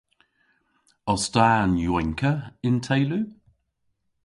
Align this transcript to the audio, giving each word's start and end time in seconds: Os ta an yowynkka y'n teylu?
Os 1.11 1.23
ta 1.33 1.45
an 1.63 1.73
yowynkka 1.83 2.33
y'n 2.67 2.77
teylu? 2.85 3.19